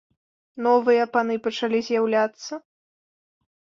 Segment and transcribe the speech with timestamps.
[0.67, 2.53] Новыя паны пачалі з'яўляцца.